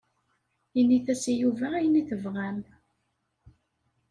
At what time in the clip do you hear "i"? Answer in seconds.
1.31-1.33, 2.01-2.03